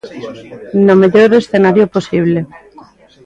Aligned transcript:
No 0.85 0.93
mellor 1.01 1.29
escenario 1.33 1.85
posible. 1.95 2.39